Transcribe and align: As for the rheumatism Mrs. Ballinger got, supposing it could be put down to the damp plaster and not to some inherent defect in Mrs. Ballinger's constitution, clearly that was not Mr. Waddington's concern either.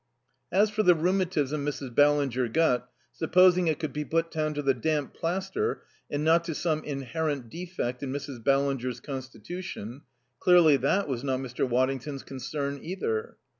As 0.51 0.71
for 0.71 0.81
the 0.81 0.95
rheumatism 0.95 1.63
Mrs. 1.63 1.93
Ballinger 1.93 2.47
got, 2.47 2.89
supposing 3.11 3.67
it 3.67 3.77
could 3.77 3.93
be 3.93 4.03
put 4.03 4.31
down 4.31 4.55
to 4.55 4.63
the 4.63 4.73
damp 4.73 5.13
plaster 5.13 5.83
and 6.09 6.23
not 6.23 6.43
to 6.45 6.55
some 6.55 6.83
inherent 6.83 7.51
defect 7.51 8.01
in 8.01 8.11
Mrs. 8.11 8.43
Ballinger's 8.43 8.99
constitution, 8.99 10.01
clearly 10.39 10.75
that 10.77 11.07
was 11.07 11.23
not 11.23 11.39
Mr. 11.39 11.69
Waddington's 11.69 12.23
concern 12.23 12.79
either. 12.81 13.37